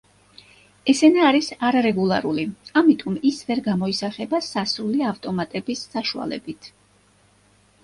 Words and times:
ეს 0.93 1.01
ენა 1.07 1.25
არის 1.31 1.49
არარეგულარული 1.69 2.45
ამიტომ 2.81 3.19
ის 3.33 3.43
ვერ 3.51 3.63
გამოისახება 3.69 4.41
სასრული 4.49 5.07
ავტომატების 5.13 5.87
საშუალებით. 5.95 6.75